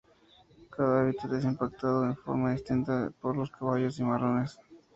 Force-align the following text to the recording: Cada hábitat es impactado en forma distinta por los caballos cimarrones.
Cada 0.71 1.01
hábitat 1.01 1.31
es 1.33 1.43
impactado 1.45 2.05
en 2.05 2.15
forma 2.17 2.53
distinta 2.53 3.11
por 3.21 3.37
los 3.37 3.51
caballos 3.51 3.97
cimarrones. 3.97 4.57